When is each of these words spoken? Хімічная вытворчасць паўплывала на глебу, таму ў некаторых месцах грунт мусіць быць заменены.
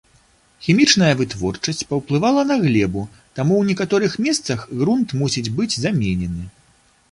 Хімічная 0.67 1.11
вытворчасць 1.19 1.83
паўплывала 1.91 2.41
на 2.53 2.57
глебу, 2.65 3.03
таму 3.41 3.53
ў 3.61 3.75
некаторых 3.75 4.17
месцах 4.29 4.67
грунт 4.83 5.09
мусіць 5.23 5.47
быць 5.61 5.73
заменены. 5.85 6.51